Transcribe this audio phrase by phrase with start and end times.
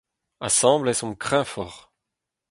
[0.47, 1.79] Asambles omp kreñvoc'h!